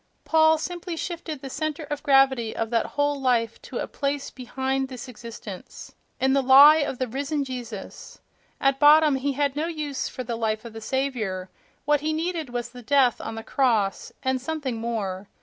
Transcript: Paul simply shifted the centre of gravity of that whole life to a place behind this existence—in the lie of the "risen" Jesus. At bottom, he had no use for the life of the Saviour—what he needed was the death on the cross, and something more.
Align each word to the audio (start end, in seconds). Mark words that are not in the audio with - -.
Paul 0.23 0.57
simply 0.57 0.95
shifted 0.97 1.41
the 1.43 1.49
centre 1.51 1.83
of 1.83 2.01
gravity 2.01 2.55
of 2.55 2.71
that 2.71 2.87
whole 2.87 3.21
life 3.21 3.61
to 3.61 3.77
a 3.77 3.85
place 3.87 4.31
behind 4.31 4.87
this 4.87 5.07
existence—in 5.07 6.33
the 6.33 6.41
lie 6.41 6.77
of 6.77 6.97
the 6.97 7.07
"risen" 7.07 7.43
Jesus. 7.43 8.19
At 8.59 8.79
bottom, 8.79 9.13
he 9.13 9.33
had 9.33 9.55
no 9.55 9.67
use 9.67 10.07
for 10.09 10.23
the 10.23 10.35
life 10.35 10.65
of 10.65 10.73
the 10.73 10.81
Saviour—what 10.81 12.01
he 12.01 12.13
needed 12.13 12.49
was 12.49 12.69
the 12.71 12.81
death 12.81 13.21
on 13.21 13.35
the 13.35 13.43
cross, 13.43 14.11
and 14.23 14.41
something 14.41 14.77
more. 14.77 15.27